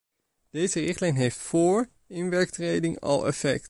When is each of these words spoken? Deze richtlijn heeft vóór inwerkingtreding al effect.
Deze 0.49 0.79
richtlijn 0.79 1.15
heeft 1.15 1.37
vóór 1.37 1.89
inwerkingtreding 2.07 2.99
al 2.99 3.27
effect. 3.27 3.59